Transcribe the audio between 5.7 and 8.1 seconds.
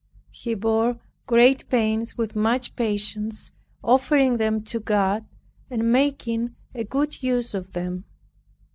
making a good use of them.